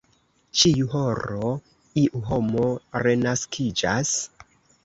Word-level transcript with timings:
ĉiu 0.61 0.87
horo, 0.93 1.51
iu 2.05 2.23
homo 2.31 2.65
renaskiĝas? 3.07 4.19